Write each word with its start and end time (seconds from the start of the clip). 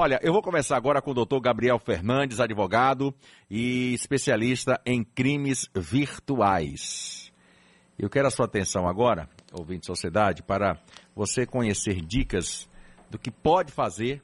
Olha, 0.00 0.20
eu 0.22 0.32
vou 0.32 0.40
começar 0.40 0.76
agora 0.76 1.02
com 1.02 1.10
o 1.10 1.14
doutor 1.14 1.40
Gabriel 1.40 1.76
Fernandes, 1.76 2.38
advogado 2.38 3.12
e 3.50 3.92
especialista 3.94 4.80
em 4.86 5.02
crimes 5.02 5.68
virtuais. 5.74 7.32
Eu 7.98 8.08
quero 8.08 8.28
a 8.28 8.30
sua 8.30 8.46
atenção 8.46 8.86
agora, 8.86 9.28
ouvinte 9.52 9.86
sociedade, 9.86 10.40
para 10.40 10.78
você 11.16 11.44
conhecer 11.44 12.00
dicas 12.00 12.70
do 13.10 13.18
que 13.18 13.28
pode 13.28 13.72
fazer 13.72 14.22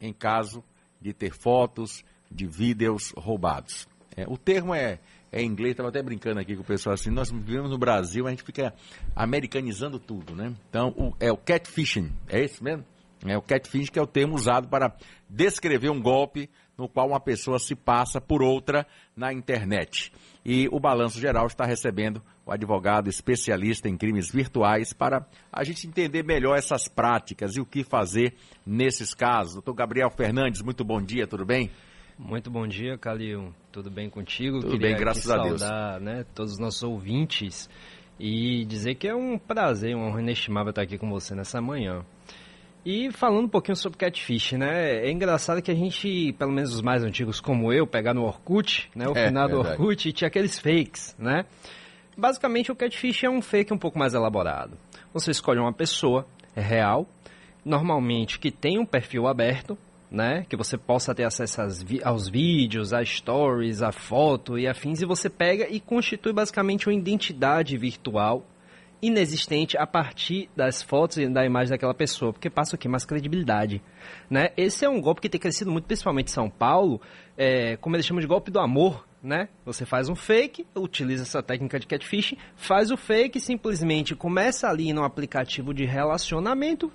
em 0.00 0.12
caso 0.12 0.60
de 1.00 1.12
ter 1.12 1.32
fotos 1.32 2.04
de 2.28 2.44
vídeos 2.44 3.12
roubados. 3.16 3.86
É, 4.16 4.26
o 4.26 4.36
termo 4.36 4.74
é, 4.74 4.98
é 5.30 5.40
em 5.40 5.46
inglês, 5.46 5.74
estava 5.74 5.90
até 5.90 6.02
brincando 6.02 6.40
aqui 6.40 6.56
com 6.56 6.62
o 6.62 6.66
pessoal 6.66 6.94
assim, 6.94 7.10
nós 7.10 7.30
vivemos 7.30 7.70
no 7.70 7.78
Brasil, 7.78 8.26
a 8.26 8.30
gente 8.30 8.42
fica 8.42 8.74
americanizando 9.14 10.00
tudo, 10.00 10.34
né? 10.34 10.52
Então, 10.68 10.88
o, 10.96 11.14
é 11.20 11.30
o 11.30 11.36
catfishing, 11.36 12.10
é 12.28 12.42
isso 12.42 12.64
mesmo? 12.64 12.84
É 13.26 13.36
o 13.36 13.42
catfish 13.42 13.90
que 13.90 13.98
é 13.98 14.02
o 14.02 14.06
termo 14.06 14.34
usado 14.34 14.68
para 14.68 14.94
descrever 15.28 15.90
um 15.90 16.00
golpe 16.00 16.50
no 16.76 16.88
qual 16.88 17.08
uma 17.08 17.20
pessoa 17.20 17.58
se 17.58 17.74
passa 17.74 18.20
por 18.20 18.42
outra 18.42 18.86
na 19.16 19.32
internet. 19.32 20.12
E 20.44 20.68
o 20.72 20.80
Balanço 20.80 21.20
Geral 21.20 21.46
está 21.46 21.64
recebendo 21.64 22.22
o 22.44 22.50
advogado 22.50 23.08
especialista 23.08 23.88
em 23.88 23.96
crimes 23.96 24.30
virtuais 24.30 24.92
para 24.92 25.26
a 25.52 25.62
gente 25.62 25.86
entender 25.86 26.24
melhor 26.24 26.56
essas 26.56 26.88
práticas 26.88 27.56
e 27.56 27.60
o 27.60 27.66
que 27.66 27.84
fazer 27.84 28.34
nesses 28.66 29.14
casos. 29.14 29.54
Doutor 29.54 29.74
Gabriel 29.74 30.10
Fernandes, 30.10 30.62
muito 30.62 30.84
bom 30.84 31.00
dia, 31.00 31.26
tudo 31.26 31.44
bem? 31.44 31.70
Muito 32.18 32.50
bom 32.50 32.66
dia, 32.66 32.98
Calil. 32.98 33.54
Tudo 33.70 33.90
bem 33.90 34.10
contigo? 34.10 34.60
Tudo 34.60 34.72
Queria 34.72 34.88
bem, 34.88 34.96
graças 34.96 35.30
a 35.30 35.42
Deus. 35.42 35.60
saudar 35.60 36.00
né, 36.00 36.24
todos 36.34 36.52
os 36.52 36.58
nossos 36.58 36.82
ouvintes 36.82 37.68
e 38.18 38.64
dizer 38.64 38.96
que 38.96 39.08
é 39.08 39.14
um 39.14 39.38
prazer, 39.38 39.94
uma 39.94 40.06
honra 40.06 40.20
inestimável 40.20 40.70
estar 40.70 40.82
aqui 40.82 40.98
com 40.98 41.08
você 41.10 41.34
nessa 41.34 41.60
manhã. 41.60 42.04
E 42.84 43.12
falando 43.12 43.44
um 43.44 43.48
pouquinho 43.48 43.76
sobre 43.76 43.96
catfish, 43.96 44.52
né? 44.52 45.06
É 45.06 45.10
engraçado 45.10 45.62
que 45.62 45.70
a 45.70 45.74
gente, 45.74 46.32
pelo 46.32 46.50
menos 46.50 46.74
os 46.74 46.82
mais 46.82 47.04
antigos 47.04 47.40
como 47.40 47.72
eu, 47.72 47.86
pegar 47.86 48.12
no 48.12 48.24
Orkut, 48.24 48.90
né? 48.94 49.06
O 49.08 49.16
é, 49.16 49.28
final 49.28 49.48
do 49.48 49.58
Orkut 49.60 50.08
e 50.08 50.12
tinha 50.12 50.26
aqueles 50.26 50.58
fakes, 50.58 51.14
né? 51.18 51.44
Basicamente 52.16 52.72
o 52.72 52.76
catfish 52.76 53.24
é 53.24 53.30
um 53.30 53.40
fake 53.40 53.72
um 53.72 53.78
pouco 53.78 53.98
mais 53.98 54.14
elaborado. 54.14 54.76
Você 55.14 55.30
escolhe 55.30 55.60
uma 55.60 55.72
pessoa 55.72 56.26
é 56.56 56.60
real, 56.60 57.06
normalmente 57.64 58.38
que 58.38 58.50
tem 58.50 58.78
um 58.78 58.84
perfil 58.84 59.28
aberto, 59.28 59.78
né? 60.10 60.44
Que 60.48 60.56
você 60.56 60.76
possa 60.76 61.14
ter 61.14 61.24
acesso 61.24 61.62
aos 62.04 62.28
vídeos, 62.28 62.92
às 62.92 63.08
stories, 63.08 63.80
à 63.80 63.92
foto 63.92 64.58
e 64.58 64.66
afins, 64.66 65.00
e 65.00 65.06
você 65.06 65.30
pega 65.30 65.68
e 65.70 65.80
constitui 65.80 66.32
basicamente 66.32 66.88
uma 66.88 66.94
identidade 66.94 67.76
virtual 67.78 68.44
inexistente 69.02 69.76
a 69.76 69.86
partir 69.86 70.48
das 70.56 70.80
fotos 70.80 71.18
e 71.18 71.28
da 71.28 71.44
imagem 71.44 71.70
daquela 71.70 71.92
pessoa, 71.92 72.32
porque 72.32 72.48
passa 72.48 72.76
o 72.76 72.78
quê? 72.78 72.88
Mais 72.88 73.04
credibilidade. 73.04 73.82
Né? 74.30 74.50
Esse 74.56 74.84
é 74.84 74.88
um 74.88 75.00
golpe 75.00 75.20
que 75.20 75.28
tem 75.28 75.40
crescido 75.40 75.70
muito, 75.72 75.86
principalmente 75.86 76.28
em 76.28 76.32
São 76.32 76.48
Paulo, 76.48 77.00
é, 77.36 77.76
como 77.78 77.96
eles 77.96 78.06
chamam 78.06 78.20
de 78.20 78.26
golpe 78.28 78.50
do 78.50 78.60
amor, 78.60 79.04
né? 79.22 79.48
Você 79.64 79.84
faz 79.84 80.08
um 80.08 80.14
fake, 80.14 80.66
utiliza 80.74 81.22
essa 81.22 81.42
técnica 81.42 81.78
de 81.78 81.86
catfish, 81.86 82.34
faz 82.56 82.90
o 82.90 82.96
fake, 82.96 83.38
simplesmente 83.38 84.14
começa 84.14 84.68
ali 84.68 84.92
no 84.92 85.04
aplicativo 85.04 85.72
de 85.72 85.84
relacionamento, 85.84 86.92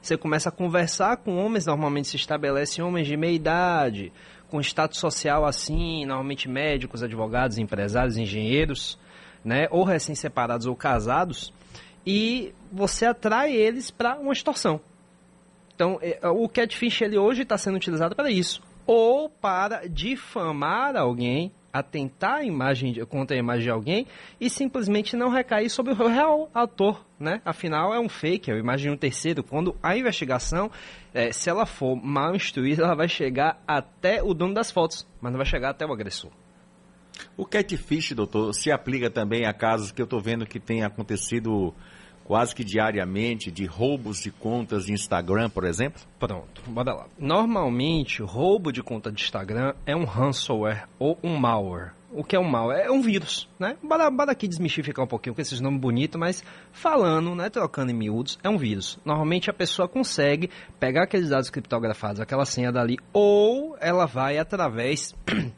você 0.00 0.16
começa 0.16 0.50
a 0.50 0.52
conversar 0.52 1.16
com 1.16 1.36
homens, 1.36 1.66
normalmente 1.66 2.08
se 2.08 2.16
estabelece 2.16 2.80
homens 2.80 3.08
de 3.08 3.16
meia 3.16 3.32
idade, 3.32 4.12
com 4.48 4.60
status 4.60 4.98
social 4.98 5.44
assim, 5.44 6.04
normalmente 6.06 6.48
médicos, 6.48 7.02
advogados, 7.02 7.58
empresários, 7.58 8.16
engenheiros, 8.16 8.98
né, 9.46 9.68
ou 9.70 9.84
recém-separados 9.84 10.66
ou 10.66 10.74
casados, 10.74 11.52
e 12.04 12.52
você 12.72 13.06
atrai 13.06 13.52
eles 13.52 13.92
para 13.92 14.18
uma 14.18 14.32
extorsão. 14.32 14.80
Então, 15.72 16.00
é, 16.02 16.18
o 16.28 16.48
catfish 16.48 17.02
ele 17.02 17.16
hoje 17.16 17.42
está 17.42 17.56
sendo 17.56 17.76
utilizado 17.76 18.16
para 18.16 18.28
isso, 18.28 18.60
ou 18.84 19.30
para 19.30 19.88
difamar 19.88 20.96
alguém, 20.96 21.52
atentar 21.72 22.38
a 22.38 22.44
imagem 22.44 23.04
contra 23.04 23.36
a 23.36 23.38
imagem 23.38 23.64
de 23.64 23.70
alguém 23.70 24.06
e 24.40 24.50
simplesmente 24.50 25.14
não 25.14 25.28
recair 25.28 25.70
sobre 25.70 25.92
o 25.92 26.08
real 26.08 26.50
autor, 26.52 27.04
né? 27.20 27.40
Afinal, 27.44 27.94
é 27.94 28.00
um 28.00 28.08
fake, 28.08 28.50
é 28.50 28.54
uma 28.54 28.60
imagem 28.60 28.90
de 28.90 28.96
um 28.96 28.98
terceiro. 28.98 29.44
Quando 29.44 29.76
a 29.82 29.96
investigação, 29.96 30.70
é, 31.14 31.30
se 31.30 31.48
ela 31.48 31.66
for 31.66 31.94
mal 31.94 32.34
instruída, 32.34 32.82
ela 32.82 32.96
vai 32.96 33.08
chegar 33.08 33.62
até 33.66 34.22
o 34.22 34.34
dono 34.34 34.54
das 34.54 34.72
fotos, 34.72 35.06
mas 35.20 35.30
não 35.30 35.38
vai 35.38 35.46
chegar 35.46 35.70
até 35.70 35.86
o 35.86 35.92
agressor. 35.92 36.30
O 37.36 37.44
catfish, 37.44 38.12
doutor, 38.12 38.52
se 38.54 38.70
aplica 38.70 39.10
também 39.10 39.46
a 39.46 39.52
casos 39.52 39.92
que 39.92 40.00
eu 40.00 40.04
estou 40.04 40.20
vendo 40.20 40.46
que 40.46 40.60
tem 40.60 40.82
acontecido 40.82 41.74
quase 42.26 42.54
que 42.54 42.64
diariamente 42.64 43.52
de 43.52 43.64
roubos 43.64 44.20
de 44.20 44.30
contas 44.30 44.86
de 44.86 44.92
Instagram, 44.92 45.48
por 45.48 45.64
exemplo? 45.64 46.02
Pronto, 46.18 46.62
bora 46.66 46.92
lá. 46.92 47.06
Normalmente, 47.18 48.22
roubo 48.22 48.72
de 48.72 48.82
conta 48.82 49.12
de 49.12 49.22
Instagram 49.22 49.74
é 49.86 49.94
um 49.94 50.04
ransomware 50.04 50.88
ou 50.98 51.16
um 51.22 51.36
malware. 51.36 51.92
O 52.12 52.24
que 52.24 52.34
é 52.34 52.40
um 52.40 52.48
malware? 52.48 52.86
É 52.86 52.90
um 52.90 53.00
vírus, 53.00 53.48
né? 53.58 53.76
Bora, 53.82 54.10
bora 54.10 54.32
aqui 54.32 54.48
desmistificar 54.48 55.04
um 55.04 55.08
pouquinho 55.08 55.34
com 55.34 55.40
esses 55.40 55.60
nomes 55.60 55.80
bonitos, 55.80 56.18
mas 56.18 56.42
falando, 56.72 57.34
né, 57.34 57.50
trocando 57.50 57.92
em 57.92 57.94
miúdos, 57.94 58.38
é 58.42 58.48
um 58.48 58.56
vírus. 58.56 58.98
Normalmente 59.04 59.50
a 59.50 59.52
pessoa 59.52 59.86
consegue 59.86 60.50
pegar 60.80 61.04
aqueles 61.04 61.28
dados 61.28 61.50
criptografados, 61.50 62.20
aquela 62.20 62.44
senha 62.44 62.72
dali, 62.72 62.96
ou 63.12 63.76
ela 63.80 64.06
vai 64.06 64.38
através 64.38 65.14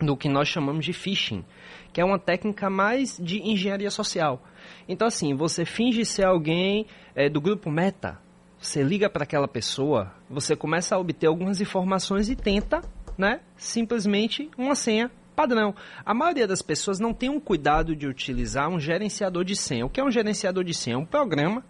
do 0.00 0.16
que 0.16 0.28
nós 0.28 0.48
chamamos 0.48 0.84
de 0.84 0.92
phishing, 0.92 1.44
que 1.92 2.00
é 2.00 2.04
uma 2.04 2.18
técnica 2.18 2.68
mais 2.68 3.18
de 3.18 3.40
engenharia 3.40 3.90
social. 3.90 4.42
Então, 4.88 5.08
assim, 5.08 5.34
você 5.34 5.64
finge 5.64 6.04
ser 6.04 6.24
alguém 6.24 6.86
é, 7.14 7.28
do 7.28 7.40
grupo 7.40 7.70
Meta, 7.70 8.18
você 8.58 8.82
liga 8.82 9.08
para 9.08 9.22
aquela 9.22 9.46
pessoa, 9.46 10.12
você 10.28 10.56
começa 10.56 10.94
a 10.94 10.98
obter 10.98 11.26
algumas 11.26 11.60
informações 11.60 12.28
e 12.28 12.36
tenta, 12.36 12.80
né, 13.16 13.40
simplesmente 13.56 14.50
uma 14.56 14.74
senha 14.74 15.10
padrão. 15.34 15.74
A 16.04 16.14
maioria 16.14 16.46
das 16.46 16.62
pessoas 16.62 16.98
não 16.98 17.12
tem 17.12 17.28
um 17.28 17.38
cuidado 17.38 17.94
de 17.94 18.06
utilizar 18.06 18.68
um 18.68 18.80
gerenciador 18.80 19.44
de 19.44 19.54
senha. 19.54 19.84
O 19.84 19.90
que 19.90 20.00
é 20.00 20.04
um 20.04 20.10
gerenciador 20.10 20.64
de 20.64 20.72
senha? 20.72 20.96
É 20.96 20.98
um 20.98 21.04
programa 21.04 21.62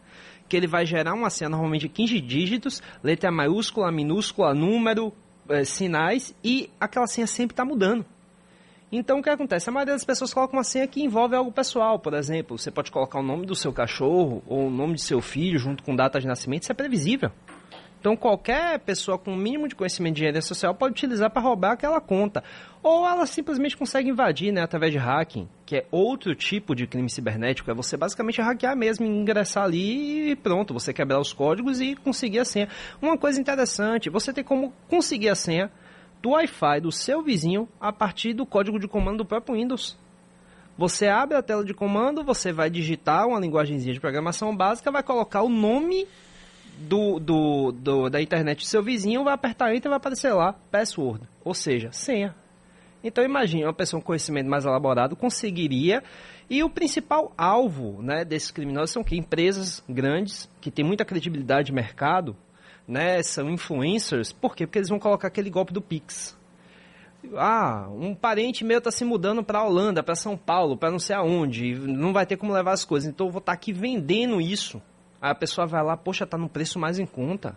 que 0.49 0.57
ele 0.57 0.69
vai 0.69 0.87
gerar 0.87 1.13
uma 1.15 1.29
senha 1.29 1.51
normalmente 1.51 1.83
de 1.83 1.89
15 1.89 2.21
dígitos, 2.21 2.83
letra 3.03 3.33
maiúscula, 3.33 3.91
minúscula, 3.91 4.55
número, 4.55 5.13
é, 5.49 5.65
sinais, 5.65 6.35
e 6.43 6.71
aquela 6.81 7.07
senha 7.07 7.27
sempre 7.27 7.53
está 7.53 7.65
mudando. 7.65 8.05
Então, 8.91 9.19
o 9.19 9.23
que 9.23 9.29
acontece? 9.29 9.69
A 9.69 9.73
maioria 9.73 9.95
das 9.95 10.05
pessoas 10.05 10.33
coloca 10.33 10.57
uma 10.57 10.63
senha 10.63 10.87
que 10.87 11.03
envolve 11.03 11.35
algo 11.35 11.51
pessoal. 11.51 11.99
Por 11.99 12.15
exemplo, 12.15 12.57
você 12.57 12.71
pode 12.71 12.91
colocar 12.93 13.19
o 13.19 13.23
nome 13.23 13.45
do 13.45 13.55
seu 13.55 13.73
cachorro 13.73 14.43
ou 14.47 14.69
o 14.69 14.71
nome 14.71 14.95
de 14.95 15.03
seu 15.03 15.21
filho 15.21 15.59
junto 15.59 15.83
com 15.83 15.95
data 15.95 16.21
de 16.21 16.27
nascimento. 16.27 16.63
Isso 16.63 16.73
é 16.73 16.75
previsível. 16.75 17.31
Então, 17.99 18.17
qualquer 18.17 18.79
pessoa 18.79 19.19
com 19.19 19.33
o 19.33 19.35
um 19.35 19.37
mínimo 19.37 19.67
de 19.67 19.75
conhecimento 19.75 20.15
de 20.15 20.21
engenharia 20.21 20.41
social 20.41 20.73
pode 20.73 20.93
utilizar 20.93 21.29
para 21.29 21.43
roubar 21.43 21.73
aquela 21.73 22.01
conta. 22.01 22.45
Ou 22.81 23.05
ela 23.05 23.27
simplesmente 23.27 23.77
consegue 23.77 24.09
invadir, 24.09 24.53
né, 24.53 24.63
através 24.63 24.93
de 24.93 24.99
hacking, 24.99 25.49
que 25.65 25.79
é 25.79 25.87
outro 25.91 26.33
tipo 26.37 26.73
de 26.73 26.87
crime 26.87 27.11
cibernético. 27.11 27.69
É 27.69 27.75
você 27.75 27.97
basicamente 27.97 28.41
hackear 28.41 28.77
mesmo, 28.77 29.05
ingressar 29.05 29.65
ali 29.65 30.31
e 30.31 30.37
pronto, 30.37 30.73
você 30.73 30.93
quebrar 30.93 31.19
os 31.19 31.33
códigos 31.33 31.81
e 31.81 31.97
conseguir 31.97 32.39
a 32.39 32.45
senha. 32.45 32.69
Uma 33.03 33.19
coisa 33.19 33.41
interessante, 33.41 34.09
você 34.09 34.33
tem 34.33 34.45
como 34.45 34.73
conseguir 34.89 35.31
a 35.31 35.35
senha 35.35 35.69
do 36.23 36.31
Wi-Fi 36.31 36.81
do 36.81 36.91
seu 36.91 37.23
vizinho 37.23 37.69
a 37.81 37.93
partir 37.93 38.33
do 38.33 38.47
código 38.47 38.79
de 38.79 38.89
comando 38.89 39.19
do 39.19 39.25
próprio 39.25 39.57
Windows. 39.57 39.99
Você 40.79 41.09
abre 41.09 41.37
a 41.37 41.43
tela 41.43 41.65
de 41.65 41.73
comando, 41.73 42.23
você 42.23 42.53
vai 42.53 42.69
digitar 42.69 43.27
uma 43.27 43.41
linguagemzinha 43.41 43.95
de 43.95 44.01
programação 44.01 44.55
básica, 44.55 44.91
vai 44.91 45.03
colocar 45.03 45.43
o 45.43 45.49
nome 45.49 46.07
do, 46.79 47.19
do, 47.19 47.73
do, 47.73 48.11
da 48.11 48.21
internet 48.21 48.59
do 48.59 48.67
seu 48.67 48.83
vizinho, 48.83 49.25
vai 49.25 49.33
apertar 49.33 49.75
Enter 49.75 49.89
e 49.89 49.91
vai 49.91 49.97
aparecer 49.97 50.33
lá 50.35 50.53
password, 50.71 51.25
ou 51.43 51.55
seja, 51.55 51.91
senha. 51.93 52.35
Então 53.03 53.25
imagine, 53.25 53.65
uma 53.65 53.73
pessoa 53.73 54.01
com 54.01 54.07
conhecimento 54.09 54.51
mais 54.51 54.65
elaborado 54.65 55.17
conseguiria. 55.17 56.03
E 56.49 56.63
o 56.63 56.71
principal 56.71 57.33
alvo 57.37 58.03
né, 58.03 58.25
desses 58.25 58.51
criminosos 58.51 58.91
são 58.91 59.03
que 59.03 59.17
empresas 59.17 59.83
grandes, 59.89 60.49
que 60.61 60.71
têm 60.71 60.85
muita 60.85 61.05
credibilidade 61.05 61.67
de 61.67 61.73
mercado, 61.73 62.37
né, 62.87 63.23
são 63.23 63.51
influencers, 63.51 64.33
por 64.33 64.55
quê? 64.55 64.67
Porque 64.67 64.79
eles 64.79 64.89
vão 64.89 64.99
colocar 64.99 65.29
aquele 65.29 65.51
golpe 65.51 65.73
do 65.73 65.81
Pix. 65.81 66.37
Ah, 67.37 67.89
um 67.91 68.15
parente 68.15 68.65
meu 68.65 68.79
está 68.79 68.91
se 68.91 69.05
mudando 69.05 69.43
para 69.43 69.65
Holanda, 69.65 70.03
para 70.03 70.15
São 70.15 70.37
Paulo, 70.37 70.77
para 70.77 70.91
não 70.91 70.99
sei 70.99 71.17
aonde, 71.17 71.75
não 71.75 72.13
vai 72.13 72.25
ter 72.25 72.37
como 72.37 72.53
levar 72.53 72.73
as 72.73 72.85
coisas, 72.85 73.09
então 73.09 73.27
eu 73.27 73.33
vou 73.33 73.41
estar 73.41 73.53
tá 73.53 73.57
aqui 73.57 73.73
vendendo 73.73 74.41
isso. 74.41 74.81
Aí 75.21 75.31
a 75.31 75.35
pessoa 75.35 75.67
vai 75.67 75.83
lá, 75.83 75.97
poxa, 75.97 76.27
tá 76.27 76.39
no 76.39 76.49
preço 76.49 76.79
mais 76.79 76.99
em 76.99 77.07
conta. 77.07 77.57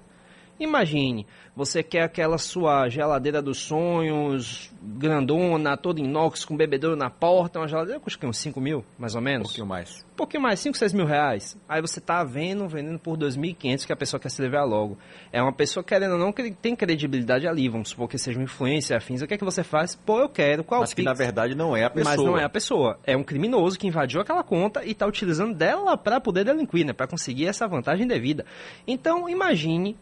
Imagine, 0.59 1.25
você 1.55 1.81
quer 1.81 2.03
aquela 2.03 2.37
sua 2.37 2.89
geladeira 2.89 3.41
dos 3.41 3.59
sonhos, 3.59 4.69
grandona, 4.81 5.77
toda 5.77 6.01
inox, 6.01 6.43
com 6.43 6.55
bebedouro 6.55 6.97
na 6.97 7.09
porta, 7.09 7.59
uma 7.59 7.67
geladeira 7.67 7.99
custa 7.99 8.27
uns 8.27 8.37
5 8.39 8.59
mil, 8.59 8.83
mais 8.97 9.15
ou 9.15 9.21
menos? 9.21 9.41
Um 9.41 9.49
pouquinho 9.49 9.67
mais. 9.67 10.05
Um 10.11 10.15
pouquinho 10.17 10.43
mais, 10.43 10.59
5, 10.59 10.77
6 10.77 10.93
mil 10.93 11.05
reais. 11.05 11.57
Aí 11.67 11.81
você 11.81 12.01
tá 12.01 12.23
vendo, 12.25 12.67
vendendo 12.67 12.99
por 12.99 13.17
2.500 13.17 13.85
que 13.85 13.93
a 13.93 13.95
pessoa 13.95 14.19
quer 14.19 14.29
se 14.29 14.41
levar 14.41 14.65
logo. 14.65 14.97
É 15.31 15.41
uma 15.41 15.53
pessoa 15.53 15.81
querendo 15.81 16.13
ou 16.13 16.17
não 16.17 16.33
que 16.33 16.51
tem 16.51 16.75
credibilidade 16.75 17.47
ali, 17.47 17.69
vamos 17.69 17.89
supor 17.89 18.09
que 18.09 18.17
seja 18.17 18.37
uma 18.37 18.43
influência, 18.43 18.97
afins. 18.97 19.21
O 19.21 19.27
que 19.27 19.33
é 19.35 19.37
que 19.37 19.45
você 19.45 19.63
faz? 19.63 19.95
Pô, 19.95 20.19
eu 20.19 20.29
quero, 20.29 20.63
qual 20.63 20.81
Mas 20.81 20.93
que 20.93 21.03
na 21.03 21.13
verdade 21.13 21.55
não 21.55 21.75
é 21.75 21.85
a 21.85 21.89
pessoa. 21.89 22.15
Mas 22.15 22.25
não 22.25 22.37
é 22.37 22.43
a 22.43 22.49
pessoa. 22.49 22.99
É 23.05 23.15
um 23.15 23.23
criminoso 23.23 23.79
que 23.79 23.87
invadiu 23.87 24.19
aquela 24.19 24.43
conta 24.43 24.83
e 24.83 24.91
está 24.91 25.07
utilizando 25.07 25.55
dela 25.55 25.97
para 25.97 26.19
poder 26.19 26.43
delinquir, 26.43 26.85
né? 26.85 26.91
Para 26.91 27.07
conseguir 27.07 27.47
essa 27.47 27.65
vantagem 27.65 28.05
devida. 28.05 28.45
Então, 28.85 29.29
imagine 29.29 29.95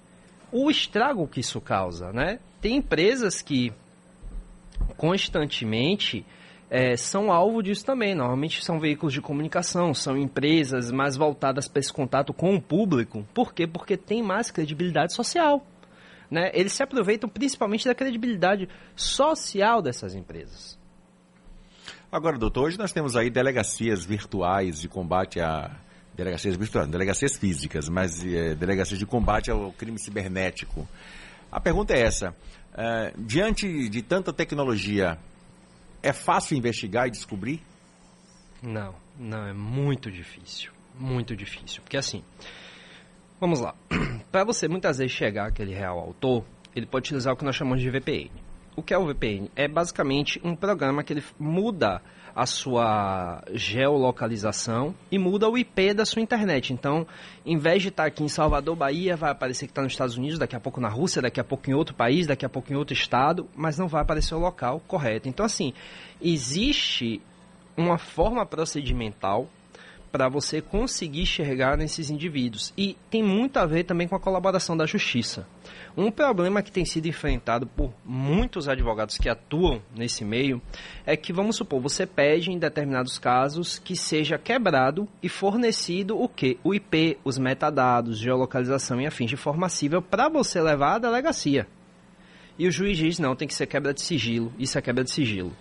o 0.51 0.69
estrago 0.69 1.27
que 1.27 1.39
isso 1.39 1.59
causa, 1.59 2.11
né? 2.11 2.39
Tem 2.61 2.77
empresas 2.77 3.41
que 3.41 3.71
constantemente 4.95 6.25
é, 6.69 6.95
são 6.97 7.31
alvo 7.31 7.61
disso 7.61 7.85
também. 7.85 8.15
Normalmente 8.15 8.63
são 8.63 8.79
veículos 8.79 9.13
de 9.13 9.21
comunicação, 9.21 9.94
são 9.94 10.17
empresas 10.17 10.91
mais 10.91 11.15
voltadas 11.15 11.67
para 11.67 11.79
esse 11.79 11.91
contato 11.91 12.33
com 12.33 12.55
o 12.55 12.61
público. 12.61 13.25
Por 13.33 13.53
quê? 13.53 13.65
Porque 13.67 13.97
tem 13.97 14.21
mais 14.21 14.51
credibilidade 14.51 15.13
social. 15.13 15.65
Né? 16.29 16.51
Eles 16.53 16.73
se 16.73 16.83
aproveitam 16.83 17.29
principalmente 17.29 17.88
da 17.88 17.95
credibilidade 17.95 18.67
social 18.95 19.81
dessas 19.81 20.13
empresas. 20.13 20.77
Agora, 22.11 22.38
doutor, 22.38 22.65
hoje 22.65 22.77
nós 22.77 22.91
temos 22.91 23.15
aí 23.15 23.29
delegacias 23.29 24.05
virtuais 24.05 24.79
de 24.79 24.88
combate 24.88 25.39
a. 25.39 25.71
Delegacias 26.17 26.55
virtuais, 26.55 26.89
delegacias 26.89 27.37
físicas, 27.37 27.87
mas 27.87 28.25
é, 28.25 28.55
delegacias 28.55 28.97
de 28.97 29.05
combate 29.05 29.51
ao 29.51 29.71
crime 29.71 29.99
cibernético. 29.99 30.87
A 31.51 31.59
pergunta 31.59 31.93
é 31.93 32.01
essa: 32.01 32.35
é, 32.75 33.13
diante 33.15 33.87
de 33.87 34.01
tanta 34.01 34.33
tecnologia, 34.33 35.17
é 36.01 36.11
fácil 36.11 36.57
investigar 36.57 37.07
e 37.07 37.11
descobrir? 37.11 37.61
Não, 38.63 38.95
não, 39.17 39.47
é 39.47 39.53
muito 39.53 40.11
difícil. 40.11 40.71
Muito 40.99 41.35
difícil. 41.35 41.83
Porque 41.83 41.97
assim, 41.97 42.23
vamos 43.39 43.59
lá. 43.59 43.75
Para 44.31 44.43
você 44.43 44.67
muitas 44.67 44.97
vezes 44.97 45.13
chegar 45.13 45.47
àquele 45.47 45.73
real 45.73 45.99
autor, 45.99 46.43
ele 46.75 46.87
pode 46.87 47.05
utilizar 47.05 47.33
o 47.33 47.37
que 47.37 47.45
nós 47.45 47.55
chamamos 47.55 47.81
de 47.81 47.89
VPN. 47.91 48.31
O 48.77 48.83
que 48.83 48.94
é 48.94 48.97
o 48.97 49.07
VPN? 49.07 49.50
É 49.56 49.68
basicamente 49.68 50.39
um 50.44 50.56
programa 50.56 51.03
que 51.03 51.12
ele 51.12 51.24
muda 51.39 52.00
a 52.35 52.45
sua 52.45 53.44
geolocalização 53.51 54.94
e 55.12 55.18
muda 55.18 55.50
o 55.50 55.57
IP 55.57 55.95
da 55.95 56.06
sua 56.06 56.21
internet. 56.21 56.71
Então, 56.71 57.07
em 57.44 57.57
vez 57.57 57.81
de 57.81 57.88
estar 57.88 58.06
aqui 58.06 58.24
em 58.24 58.27
Salvador, 58.27 58.75
Bahia, 58.75 59.18
vai 59.18 59.31
aparecer 59.31 59.65
que 59.65 59.71
está 59.71 59.81
nos 59.81 59.94
Estados 59.94 60.15
Unidos, 60.15 60.38
daqui 60.38 60.56
a 60.56 60.59
pouco 60.59 60.79
na 60.79 60.89
Rússia, 60.89 61.24
daqui 61.24 61.39
a 61.39 61.44
pouco 61.44 61.68
em 61.71 61.74
outro 61.74 61.95
país, 61.95 62.27
daqui 62.27 62.45
a 62.45 62.50
pouco 62.50 62.71
em 62.71 62.75
outro 62.75 62.94
estado, 62.94 63.50
mas 63.56 63.79
não 63.79 63.88
vai 63.88 64.03
aparecer 64.03 64.35
o 64.35 64.39
local 64.39 64.79
correto. 64.88 65.27
Então, 65.27 65.44
assim, 65.44 65.74
existe 66.21 67.19
uma 67.75 67.97
forma 67.97 68.45
procedimental 68.45 69.50
para 70.17 70.29
você 70.29 70.61
conseguir 70.61 71.21
enxergar 71.21 71.77
nesses 71.77 72.09
indivíduos. 72.09 72.73
E 72.75 72.97
tem 73.07 73.21
muito 73.21 73.57
a 73.57 73.67
ver 73.67 73.83
também 73.83 74.07
com 74.07 74.15
a 74.15 74.19
colaboração 74.19 74.75
da 74.75 74.83
justiça. 74.83 75.47
Um 75.95 76.09
problema 76.09 76.63
que 76.63 76.71
tem 76.71 76.83
sido 76.85 77.05
enfrentado 77.05 77.67
por 77.67 77.93
muitos 78.03 78.67
advogados 78.67 79.19
que 79.19 79.29
atuam 79.29 79.79
nesse 79.95 80.25
meio 80.25 80.59
é 81.05 81.15
que, 81.15 81.31
vamos 81.31 81.55
supor, 81.55 81.79
você 81.79 82.07
pede 82.07 82.51
em 82.51 82.57
determinados 82.57 83.19
casos 83.19 83.77
que 83.77 83.95
seja 83.95 84.39
quebrado 84.39 85.07
e 85.21 85.29
fornecido 85.29 86.19
o 86.19 86.27
que? 86.27 86.57
O 86.63 86.73
IP, 86.73 87.19
os 87.23 87.37
metadados, 87.37 88.17
geolocalização 88.17 88.99
e 88.99 89.05
afins 89.05 89.29
de 89.29 89.37
forma 89.37 89.69
cível 89.69 90.01
para 90.01 90.29
você 90.29 90.59
levar 90.59 90.95
à 90.95 90.97
delegacia. 90.97 91.67
E 92.57 92.67
o 92.67 92.71
juiz 92.71 92.97
diz, 92.97 93.19
não, 93.19 93.35
tem 93.35 93.47
que 93.47 93.53
ser 93.53 93.67
quebra 93.67 93.93
de 93.93 94.01
sigilo, 94.01 94.51
isso 94.57 94.79
é 94.79 94.81
quebra 94.81 95.03
de 95.03 95.11
sigilo. 95.11 95.53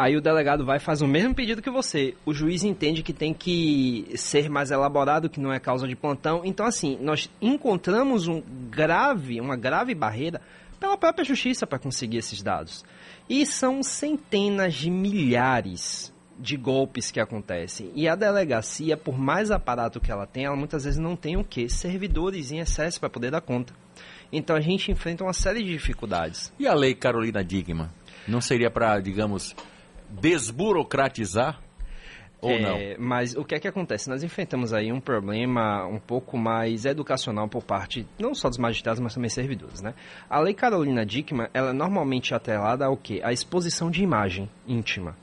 Aí 0.00 0.16
o 0.16 0.20
delegado 0.20 0.64
vai 0.64 0.76
e 0.76 0.80
faz 0.80 1.02
o 1.02 1.08
mesmo 1.08 1.34
pedido 1.34 1.60
que 1.60 1.68
você. 1.68 2.14
O 2.24 2.32
juiz 2.32 2.62
entende 2.62 3.02
que 3.02 3.12
tem 3.12 3.34
que 3.34 4.06
ser 4.14 4.48
mais 4.48 4.70
elaborado, 4.70 5.28
que 5.28 5.40
não 5.40 5.52
é 5.52 5.58
causa 5.58 5.88
de 5.88 5.96
plantão. 5.96 6.42
Então, 6.44 6.64
assim, 6.64 6.96
nós 7.00 7.28
encontramos 7.42 8.28
um 8.28 8.40
grave, 8.70 9.40
uma 9.40 9.56
grave 9.56 9.96
barreira 9.96 10.40
pela 10.78 10.96
própria 10.96 11.24
justiça 11.24 11.66
para 11.66 11.80
conseguir 11.80 12.18
esses 12.18 12.40
dados. 12.44 12.84
E 13.28 13.44
são 13.44 13.82
centenas 13.82 14.74
de 14.74 14.88
milhares 14.88 16.14
de 16.38 16.56
golpes 16.56 17.10
que 17.10 17.18
acontecem. 17.18 17.90
E 17.96 18.06
a 18.06 18.14
delegacia, 18.14 18.96
por 18.96 19.18
mais 19.18 19.50
aparato 19.50 19.98
que 19.98 20.12
ela 20.12 20.28
tem, 20.28 20.44
ela 20.44 20.54
muitas 20.54 20.84
vezes 20.84 21.00
não 21.00 21.16
tem 21.16 21.36
o 21.36 21.42
quê? 21.42 21.68
Servidores 21.68 22.52
em 22.52 22.60
excesso 22.60 23.00
para 23.00 23.10
poder 23.10 23.32
dar 23.32 23.40
conta. 23.40 23.74
Então 24.32 24.54
a 24.54 24.60
gente 24.60 24.92
enfrenta 24.92 25.24
uma 25.24 25.32
série 25.32 25.64
de 25.64 25.72
dificuldades. 25.72 26.52
E 26.56 26.68
a 26.68 26.74
lei 26.74 26.94
Carolina 26.94 27.42
Digma? 27.42 27.90
Não 28.28 28.40
seria 28.40 28.70
para, 28.70 29.00
digamos, 29.00 29.56
desburocratizar 30.10 31.60
ou 32.40 32.50
é, 32.50 32.60
não? 32.60 33.04
Mas 33.04 33.34
o 33.34 33.44
que 33.44 33.54
é 33.54 33.58
que 33.58 33.66
acontece? 33.66 34.08
Nós 34.08 34.22
enfrentamos 34.22 34.72
aí 34.72 34.92
um 34.92 35.00
problema 35.00 35.84
um 35.86 35.98
pouco 35.98 36.38
mais 36.38 36.84
educacional 36.84 37.48
por 37.48 37.64
parte 37.64 38.06
não 38.18 38.34
só 38.34 38.48
dos 38.48 38.58
magistrados, 38.58 39.00
mas 39.00 39.14
também 39.14 39.28
servidores, 39.28 39.80
né? 39.82 39.94
A 40.30 40.38
lei 40.38 40.54
Carolina 40.54 41.04
Dickman, 41.04 41.48
ela 41.52 41.70
é 41.70 41.72
normalmente 41.72 42.34
atrelada 42.34 42.86
ao 42.86 42.96
quê? 42.96 43.20
A 43.24 43.32
exposição 43.32 43.90
de 43.90 44.02
imagem 44.02 44.48
íntima. 44.66 45.16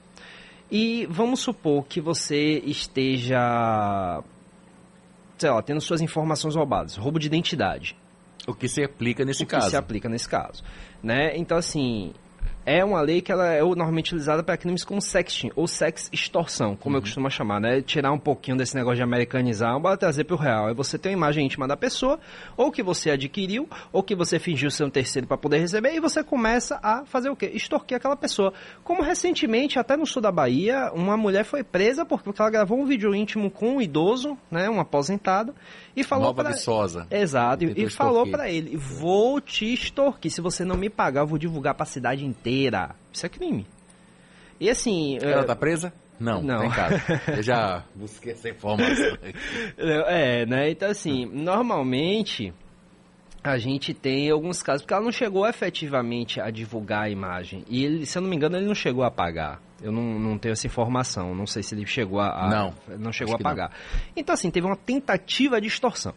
E 0.70 1.06
vamos 1.10 1.40
supor 1.40 1.86
que 1.86 2.02
você 2.02 2.60
esteja, 2.66 4.22
sei 5.38 5.50
lá, 5.50 5.62
tendo 5.62 5.80
suas 5.80 6.02
informações 6.02 6.56
roubadas, 6.56 6.98
roubo 6.98 7.20
de 7.20 7.28
identidade. 7.28 7.96
O 8.48 8.54
que 8.54 8.68
se 8.68 8.84
aplica 8.84 9.24
nesse 9.24 9.44
o 9.44 9.48
caso. 9.48 9.64
O 9.64 9.66
que 9.68 9.72
se 9.72 9.78
aplica 9.78 10.10
nesse 10.10 10.28
caso, 10.28 10.64
né? 11.02 11.36
Então 11.38 11.58
assim, 11.58 12.14
é 12.66 12.84
uma 12.84 13.00
lei 13.00 13.22
que 13.22 13.32
ela 13.32 13.48
é 13.54 13.62
normalmente 13.62 14.08
utilizada 14.08 14.42
para 14.42 14.58
crimes 14.58 14.84
como 14.84 15.00
sexting 15.00 15.52
ou 15.56 15.68
sex 15.68 16.10
extorsão, 16.12 16.76
como 16.76 16.96
uhum. 16.96 16.98
eu 16.98 17.02
costumo 17.02 17.30
chamar, 17.30 17.62
né? 17.62 17.82
Tirar 17.82 18.12
um 18.12 18.18
pouquinho 18.18 18.58
desse 18.58 18.76
negócio 18.76 18.98
de 18.98 19.04
americanizar, 19.04 19.80
bora 19.80 19.96
trazer 19.96 20.24
para 20.24 20.36
o 20.36 20.40
real. 20.40 20.70
É 20.70 20.74
você 20.74 20.98
ter 20.98 21.10
uma 21.10 21.14
imagem 21.14 21.46
íntima 21.46 21.68
da 21.68 21.78
pessoa, 21.78 22.20
ou 22.58 22.72
que 22.72 22.82
você 22.82 23.12
adquiriu, 23.12 23.70
ou 23.94 24.02
que 24.02 24.16
você 24.16 24.40
fingiu 24.40 24.72
ser 24.72 24.84
um 24.84 24.90
terceiro 24.90 25.28
para 25.28 25.38
poder 25.38 25.60
receber, 25.60 25.94
e 25.94 26.00
você 26.00 26.24
começa 26.24 26.80
a 26.82 27.06
fazer 27.06 27.30
o 27.30 27.36
quê? 27.36 27.52
Extorquir 27.54 27.98
aquela 27.98 28.16
pessoa. 28.16 28.52
Como 28.84 29.04
recentemente, 29.04 29.78
até 29.78 29.96
no 29.96 30.06
sul 30.06 30.22
da 30.22 30.32
Bahia, 30.32 30.92
uma 30.94 31.16
mulher 31.16 31.44
foi 31.44 31.64
presa 31.64 32.04
porque 32.04 32.30
ela 32.40 32.50
gravou 32.50 32.80
um 32.80 32.86
vídeo 32.86 33.14
íntimo 33.14 33.52
com 33.52 33.76
um 33.76 33.82
idoso, 33.82 34.38
né? 34.50 34.70
Um 34.70 34.80
aposentado, 34.80 35.54
e 35.96 36.04
falou 36.04 36.28
Nova 36.28 36.44
pra... 36.44 36.52
Viçosa. 36.54 37.06
Exato, 37.12 37.64
e, 37.64 37.84
e 37.86 37.90
falou 37.90 38.28
para 38.30 38.50
ele, 38.50 38.76
vou 38.76 39.40
te 39.40 39.72
extorquir, 39.72 40.32
se 40.32 40.42
você 40.42 40.66
não 40.66 40.76
me 40.76 40.90
pagar, 40.90 41.22
eu 41.22 41.28
vou 41.28 41.38
divulgar 41.38 41.76
para 41.76 41.84
a 41.84 41.88
cidade 41.88 42.26
inteira. 42.26 42.55
Isso 43.12 43.26
é 43.26 43.30
crime. 43.30 43.66
E 44.60 44.70
assim... 44.70 45.18
Ela 45.22 45.42
é... 45.42 45.44
tá 45.44 45.56
presa? 45.56 45.94
Não, 46.20 46.42
não. 46.42 46.62
Tem 46.62 46.72
caso. 46.72 46.96
Eu 47.36 47.44
já 47.44 47.84
busquei 47.94 48.32
essa 48.32 48.50
informação. 48.50 49.18
é, 49.78 50.46
né? 50.46 50.70
Então 50.70 50.90
assim, 50.90 51.26
normalmente 51.26 52.54
a 53.46 53.60
gente 53.60 53.94
tem 53.94 54.30
alguns 54.32 54.64
casos, 54.64 54.82
porque 54.82 54.94
ela 54.94 55.04
não 55.04 55.12
chegou 55.12 55.48
efetivamente 55.48 56.42
a 56.42 56.50
divulgar 56.50 57.04
a 57.04 57.10
imagem. 57.10 57.64
E 57.70 57.86
ele, 57.86 58.06
se 58.06 58.18
eu 58.18 58.22
não 58.24 58.30
me 58.30 58.36
engano, 58.36 58.58
ele 58.58 58.66
não 58.66 58.74
chegou 58.74 59.04
a 59.04 59.12
pagar. 59.12 59.62
Eu 59.84 59.92
não, 59.92 60.18
não 60.18 60.38
tenho 60.38 60.54
essa 60.54 60.66
informação. 60.66 61.36
Não 61.36 61.46
sei 61.46 61.62
se 61.62 61.76
ele 61.76 61.86
chegou 61.86 62.20
a. 62.20 62.46
a 62.46 62.50
não. 62.50 62.74
Não 62.98 63.12
chegou 63.12 63.36
a 63.36 63.38
pagar. 63.38 63.72
Então, 64.16 64.34
assim, 64.34 64.50
teve 64.50 64.66
uma 64.66 64.76
tentativa 64.76 65.62
de 65.62 65.68
extorsão. 65.68 66.14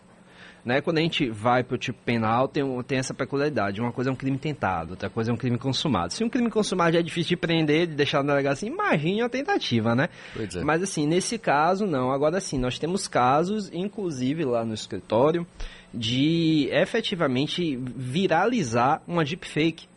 Né? 0.65 0.81
Quando 0.81 0.99
a 0.99 1.01
gente 1.01 1.31
vai 1.31 1.63
para 1.63 1.75
o 1.75 1.79
tipo 1.79 1.99
penal, 2.05 2.49
tem, 2.49 2.65
tem 2.83 2.99
essa 2.99 3.15
peculiaridade. 3.15 3.81
Uma 3.81 3.93
coisa 3.93 4.11
é 4.11 4.13
um 4.13 4.17
crime 4.17 4.39
tentado, 4.39 4.91
outra 4.91 5.09
coisa 5.09 5.31
é 5.31 5.35
um 5.35 5.37
crime 5.37 5.59
consumado. 5.59 6.13
Se 6.13 6.23
um 6.25 6.29
crime 6.29 6.51
consumado 6.51 6.93
já 6.93 7.01
é 7.01 7.03
difícil 7.03 7.31
de 7.31 7.37
prender, 7.37 7.87
de 7.87 7.95
deixar 7.95 8.23
na 8.23 8.33
delegacia, 8.33 8.69
imagine 8.69 9.23
a 9.23 9.29
tentativa, 9.29 9.95
né? 9.95 10.09
É. 10.37 10.63
Mas 10.63 10.83
assim, 10.83 11.07
nesse 11.07 11.39
caso, 11.39 11.87
não. 11.87 12.13
Agora 12.13 12.41
sim, 12.41 12.59
nós 12.59 12.79
temos 12.79 13.09
casos, 13.09 13.71
inclusive 13.73 14.45
lá 14.45 14.65
no 14.65 14.75
escritório, 14.75 15.47
de 15.93 16.69
efetivamente 16.71 17.77
viralizar 17.77 19.03
uma 19.07 19.25
deepfake 19.25 19.89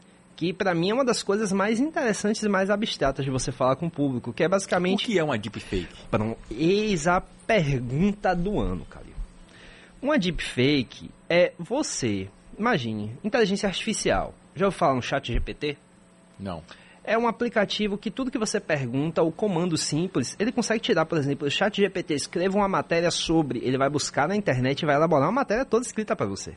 que 0.41 0.51
para 0.51 0.74
mim 0.74 0.89
é 0.89 0.93
uma 0.95 1.05
das 1.05 1.21
coisas 1.21 1.51
mais 1.51 1.79
interessantes 1.79 2.41
e 2.41 2.50
mais 2.50 2.71
abstratas 2.71 3.24
de 3.24 3.29
você 3.29 3.51
falar 3.51 3.75
com 3.75 3.85
o 3.85 3.91
público, 3.91 4.33
que 4.33 4.43
é 4.43 4.50
basicamente... 4.50 5.03
O 5.03 5.05
que 5.05 5.19
é 5.19 5.24
uma 5.24 5.38
deepfake? 5.38 5.88
Pronto, 6.09 6.35
eis 6.50 7.05
a 7.07 7.21
pergunta 7.45 8.33
do 8.35 8.59
ano, 8.59 8.83
Calil. 8.85 9.20
Uma 10.01 10.17
deepfake 10.17 11.12
é 11.29 11.53
você, 11.60 12.27
imagine, 12.58 13.15
inteligência 13.24 13.67
artificial. 13.67 14.34
Já 14.55 14.65
ouviu 14.65 14.77
falar 14.77 14.96
no 14.96 15.01
chat 15.01 15.31
GPT? 15.31 15.77
Não 16.39 16.63
é 17.03 17.17
um 17.17 17.27
aplicativo 17.27 17.98
que 17.98 18.12
tudo 18.12 18.31
que 18.31 18.38
você 18.38 18.60
pergunta, 18.60 19.24
o 19.24 19.31
comando 19.31 19.77
simples, 19.77 20.36
ele 20.39 20.51
consegue 20.51 20.81
tirar, 20.81 21.05
por 21.05 21.17
exemplo, 21.17 21.48
o 21.48 21.51
chat 21.51 21.75
GPT, 21.75 22.13
escreva 22.13 22.58
uma 22.58 22.67
matéria 22.67 23.10
sobre, 23.10 23.60
ele 23.63 23.77
vai 23.77 23.89
buscar 23.89 24.27
na 24.27 24.36
internet 24.36 24.81
e 24.81 24.86
vai 24.86 24.96
elaborar 24.96 25.27
uma 25.27 25.31
matéria 25.31 25.65
toda 25.65 25.86
escrita 25.86 26.15
para 26.15 26.27
você. 26.27 26.53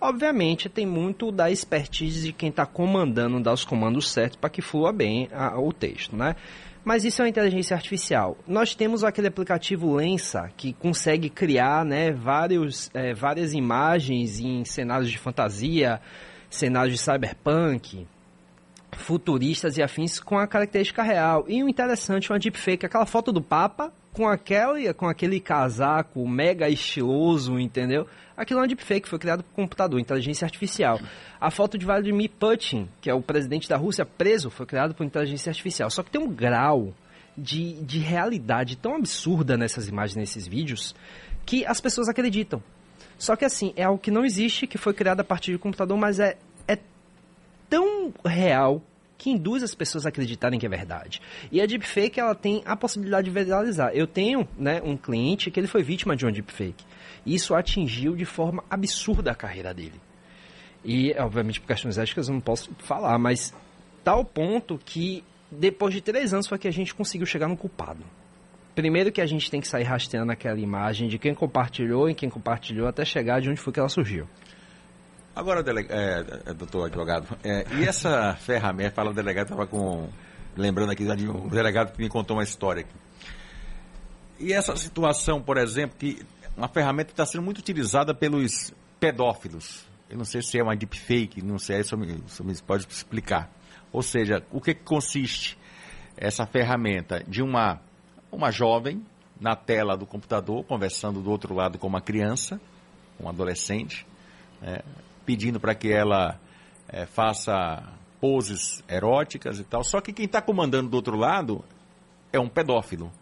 Obviamente, 0.00 0.68
tem 0.68 0.86
muito 0.86 1.30
da 1.30 1.50
expertise 1.50 2.26
de 2.26 2.32
quem 2.32 2.48
está 2.50 2.66
comandando, 2.66 3.40
dar 3.40 3.52
os 3.52 3.64
comandos 3.64 4.10
certos 4.10 4.36
para 4.36 4.50
que 4.50 4.60
flua 4.60 4.92
bem 4.92 5.28
a, 5.32 5.58
o 5.58 5.72
texto, 5.72 6.16
né? 6.16 6.34
Mas 6.84 7.04
isso 7.04 7.22
é 7.22 7.24
uma 7.24 7.28
inteligência 7.30 7.74
artificial. 7.74 8.36
Nós 8.46 8.74
temos 8.74 9.02
aquele 9.02 9.28
aplicativo 9.28 9.94
Lensa, 9.94 10.50
que 10.56 10.74
consegue 10.74 11.30
criar 11.30 11.84
né, 11.84 12.12
vários, 12.12 12.90
é, 12.92 13.14
várias 13.14 13.54
imagens 13.54 14.38
em 14.38 14.64
cenários 14.64 15.10
de 15.10 15.18
fantasia, 15.18 16.00
cenários 16.50 16.98
de 16.98 17.02
cyberpunk, 17.02 18.06
futuristas 18.92 19.78
e 19.78 19.82
afins 19.82 20.20
com 20.20 20.38
a 20.38 20.46
característica 20.46 21.02
real. 21.02 21.46
E 21.48 21.64
o 21.64 21.68
interessante, 21.68 22.30
uma 22.30 22.38
deepfake, 22.38 22.84
aquela 22.84 23.06
foto 23.06 23.32
do 23.32 23.40
Papa 23.40 23.90
com 24.14 24.28
aquele, 24.28 24.94
com 24.94 25.08
aquele 25.08 25.40
casaco 25.40 26.26
mega 26.26 26.68
estiloso, 26.68 27.58
entendeu? 27.58 28.06
Aquilo 28.36 28.60
é 28.60 28.62
uma 28.62 28.68
deepfake, 28.68 29.08
foi 29.08 29.18
criado 29.18 29.42
por 29.42 29.52
computador, 29.52 29.98
inteligência 30.00 30.46
artificial. 30.46 31.00
A 31.40 31.50
foto 31.50 31.76
de 31.76 31.84
Vladimir 31.84 32.30
Putin, 32.30 32.88
que 33.00 33.10
é 33.10 33.14
o 33.14 33.20
presidente 33.20 33.68
da 33.68 33.76
Rússia, 33.76 34.06
preso, 34.06 34.50
foi 34.50 34.66
criado 34.66 34.94
por 34.94 35.04
inteligência 35.04 35.50
artificial. 35.50 35.90
Só 35.90 36.02
que 36.02 36.12
tem 36.12 36.20
um 36.20 36.32
grau 36.32 36.94
de, 37.36 37.74
de 37.82 37.98
realidade 37.98 38.76
tão 38.76 38.94
absurda 38.94 39.56
nessas 39.56 39.88
imagens, 39.88 40.16
nesses 40.16 40.46
vídeos, 40.46 40.94
que 41.44 41.66
as 41.66 41.80
pessoas 41.80 42.08
acreditam. 42.08 42.62
Só 43.18 43.34
que 43.34 43.44
assim, 43.44 43.72
é 43.76 43.82
algo 43.82 43.98
que 43.98 44.12
não 44.12 44.24
existe, 44.24 44.66
que 44.66 44.78
foi 44.78 44.94
criado 44.94 45.20
a 45.20 45.24
partir 45.24 45.52
de 45.52 45.58
computador, 45.58 45.98
mas 45.98 46.20
é, 46.20 46.38
é 46.68 46.78
tão 47.68 48.12
real 48.24 48.80
que 49.16 49.30
induz 49.30 49.62
as 49.62 49.74
pessoas 49.74 50.04
a 50.04 50.08
acreditarem 50.08 50.58
que 50.58 50.66
é 50.66 50.68
verdade. 50.68 51.20
E 51.50 51.60
a 51.60 51.66
deepfake, 51.66 52.20
ela 52.20 52.34
tem 52.34 52.62
a 52.64 52.76
possibilidade 52.76 53.24
de 53.24 53.30
viralizar. 53.30 53.90
Eu 53.94 54.06
tenho 54.06 54.46
né, 54.56 54.80
um 54.82 54.96
cliente 54.96 55.50
que 55.50 55.58
ele 55.58 55.66
foi 55.66 55.82
vítima 55.82 56.16
de 56.16 56.24
uma 56.24 56.32
deepfake. 56.32 56.84
Isso 57.24 57.54
atingiu 57.54 58.16
de 58.16 58.24
forma 58.24 58.62
absurda 58.68 59.30
a 59.30 59.34
carreira 59.34 59.72
dele. 59.72 60.00
E, 60.84 61.14
obviamente, 61.18 61.60
por 61.60 61.66
questões 61.66 61.96
éticas 61.96 62.28
eu 62.28 62.34
não 62.34 62.40
posso 62.40 62.70
falar, 62.78 63.18
mas 63.18 63.54
tal 64.02 64.24
ponto 64.24 64.78
que 64.84 65.24
depois 65.50 65.94
de 65.94 66.00
três 66.00 66.34
anos 66.34 66.46
foi 66.46 66.58
que 66.58 66.68
a 66.68 66.72
gente 66.72 66.94
conseguiu 66.94 67.26
chegar 67.26 67.48
no 67.48 67.56
culpado. 67.56 68.04
Primeiro 68.74 69.12
que 69.12 69.20
a 69.20 69.26
gente 69.26 69.50
tem 69.50 69.60
que 69.60 69.68
sair 69.68 69.84
rastreando 69.84 70.32
aquela 70.32 70.58
imagem 70.58 71.08
de 71.08 71.16
quem 71.16 71.32
compartilhou 71.32 72.10
e 72.10 72.14
quem 72.14 72.28
compartilhou 72.28 72.88
até 72.88 73.04
chegar 73.04 73.40
de 73.40 73.48
onde 73.48 73.60
foi 73.60 73.72
que 73.72 73.78
ela 73.78 73.88
surgiu. 73.88 74.26
Agora, 75.34 75.62
deleg... 75.62 75.88
é, 75.90 76.24
é, 76.46 76.54
doutor 76.54 76.86
advogado, 76.86 77.26
é, 77.42 77.66
e 77.76 77.84
essa 77.84 78.34
ferramenta, 78.40 78.92
fala 78.94 79.10
o 79.10 79.14
delegado, 79.14 79.46
estava 79.46 79.66
com. 79.66 80.08
Lembrando 80.56 80.92
aqui 80.92 81.02
um 81.28 81.48
delegado 81.48 81.92
que 81.92 82.00
me 82.00 82.08
contou 82.08 82.36
uma 82.36 82.44
história 82.44 82.82
aqui. 82.82 82.94
E 84.38 84.52
essa 84.52 84.76
situação, 84.76 85.42
por 85.42 85.56
exemplo, 85.56 85.96
que 85.98 86.24
uma 86.56 86.68
ferramenta 86.68 87.10
está 87.10 87.26
sendo 87.26 87.42
muito 87.42 87.58
utilizada 87.58 88.14
pelos 88.14 88.72
pedófilos. 89.00 89.84
Eu 90.08 90.16
não 90.16 90.24
sei 90.24 90.42
se 90.42 90.56
é 90.56 90.62
uma 90.62 90.76
deepfake, 90.76 91.42
não 91.42 91.58
sei, 91.58 91.80
isso 91.80 91.96
me, 91.96 92.22
isso 92.24 92.44
me 92.44 92.54
pode 92.62 92.86
explicar. 92.88 93.50
Ou 93.92 94.02
seja, 94.02 94.44
o 94.52 94.60
que 94.60 94.74
consiste 94.74 95.58
essa 96.16 96.46
ferramenta 96.46 97.24
de 97.26 97.42
uma, 97.42 97.80
uma 98.30 98.52
jovem 98.52 99.04
na 99.40 99.56
tela 99.56 99.96
do 99.96 100.06
computador, 100.06 100.64
conversando 100.64 101.20
do 101.20 101.30
outro 101.30 101.52
lado 101.52 101.78
com 101.78 101.88
uma 101.88 102.00
criança, 102.00 102.60
um 103.20 103.28
adolescente, 103.28 104.06
né, 104.60 104.78
pedindo 105.24 105.58
para 105.60 105.74
que 105.74 105.92
ela 105.92 106.38
é, 106.88 107.06
faça 107.06 107.82
poses 108.20 108.82
eróticas 108.88 109.58
e 109.58 109.64
tal. 109.64 109.84
Só 109.84 110.00
que 110.00 110.12
quem 110.12 110.24
está 110.24 110.40
comandando 110.40 110.88
do 110.88 110.94
outro 110.94 111.16
lado 111.16 111.64
é 112.32 112.40
um 112.40 112.48
pedófilo. 112.48 113.12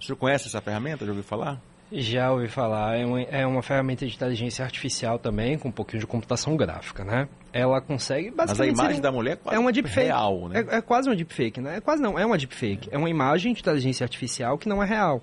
O 0.00 0.04
senhor 0.04 0.16
conhece 0.16 0.48
essa 0.48 0.60
ferramenta? 0.60 1.04
Já 1.04 1.10
ouviu 1.12 1.24
falar? 1.24 1.60
Já 1.92 2.32
ouvi 2.32 2.48
falar. 2.48 2.96
É 2.96 3.04
uma, 3.04 3.20
é 3.22 3.46
uma 3.46 3.62
ferramenta 3.62 4.06
de 4.06 4.14
inteligência 4.14 4.64
artificial 4.64 5.18
também, 5.18 5.58
com 5.58 5.68
um 5.68 5.72
pouquinho 5.72 6.00
de 6.00 6.06
computação 6.06 6.56
gráfica, 6.56 7.04
né? 7.04 7.28
Ela 7.52 7.80
consegue 7.80 8.32
Mas 8.34 8.58
a 8.60 8.66
imagem 8.66 9.00
da 9.00 9.10
mulher 9.10 9.32
é 9.32 9.36
quase 9.36 9.56
é 9.56 9.58
uma 9.58 9.72
deepfake. 9.72 10.06
real, 10.06 10.48
né? 10.48 10.64
É, 10.68 10.76
é 10.76 10.80
quase 10.80 11.08
uma 11.08 11.16
deepfake, 11.16 11.60
né? 11.60 11.76
É 11.76 11.80
quase 11.80 12.00
não, 12.02 12.18
é 12.18 12.24
uma 12.24 12.38
deepfake. 12.38 12.88
É 12.92 12.96
uma 12.96 13.10
imagem 13.10 13.52
de 13.52 13.60
inteligência 13.60 14.04
artificial 14.04 14.56
que 14.56 14.68
não 14.68 14.82
é 14.82 14.86
real 14.86 15.22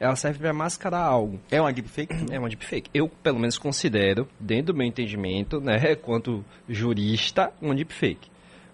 ela 0.00 0.14
serve 0.14 0.38
para 0.38 0.52
mascarar 0.52 1.02
algo. 1.02 1.40
É 1.50 1.60
uma 1.60 1.72
deepfake? 1.72 2.14
É 2.30 2.38
uma 2.38 2.48
deepfake. 2.48 2.90
Eu, 2.94 3.08
pelo 3.08 3.38
menos, 3.38 3.58
considero, 3.58 4.28
dentro 4.38 4.72
do 4.72 4.78
meu 4.78 4.86
entendimento, 4.86 5.60
né, 5.60 5.94
quanto 5.96 6.44
jurista, 6.68 7.52
uma 7.60 7.74
deepfake. 7.74 8.30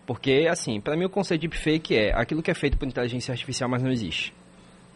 Porque, 0.07 0.47
assim, 0.51 0.81
para 0.81 0.97
mim 0.97 1.07
o 1.07 1.11
conceito 1.11 1.41
de 1.43 1.49
deepfake 1.49 1.97
é 1.97 2.13
aquilo 2.15 2.43
que 2.43 2.51
é 2.51 2.55
feito 2.55 2.77
por 2.77 2.87
inteligência 2.87 3.33
artificial, 3.33 3.69
mas 3.71 3.83
não 3.83 3.91
existe. 3.91 4.35